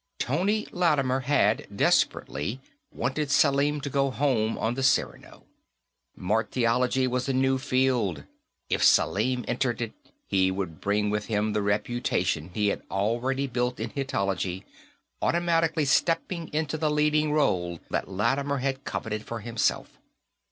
Tony 0.17 0.67
Lattimer 0.71 1.19
had, 1.25 1.67
desperately, 1.77 2.59
wanted 2.91 3.29
Selim 3.29 3.79
to 3.81 3.89
go 3.91 4.09
home 4.09 4.57
on 4.57 4.73
the 4.73 4.81
Cyrano. 4.81 5.45
Martiology 6.17 7.05
was 7.07 7.29
a 7.29 7.33
new 7.33 7.59
field; 7.59 8.23
if 8.67 8.83
Selim 8.83 9.45
entered 9.47 9.79
it, 9.79 9.93
he 10.25 10.49
would 10.49 10.81
bring 10.81 11.11
with 11.11 11.27
him 11.27 11.53
the 11.53 11.61
reputation 11.61 12.49
he 12.55 12.69
had 12.69 12.81
already 12.89 13.45
built 13.45 13.79
in 13.79 13.91
Hittitology, 13.91 14.63
automatically 15.21 15.85
stepping 15.85 16.47
into 16.51 16.79
the 16.79 16.89
leading 16.89 17.31
role 17.31 17.79
that 17.91 18.09
Lattimer 18.09 18.57
had 18.57 18.83
coveted 18.83 19.23
for 19.23 19.41
himself. 19.41 19.99